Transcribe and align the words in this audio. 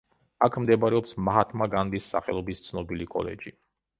აქ 0.45 0.55
მდებარეობს 0.63 1.13
მაჰათმა 1.27 1.69
განდის 1.75 2.09
სახელობის 2.15 2.65
ცნობილი 2.69 3.09
კოლეჯი. 3.15 3.55